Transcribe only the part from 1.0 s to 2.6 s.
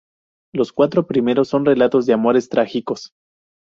primeros son relatos de amores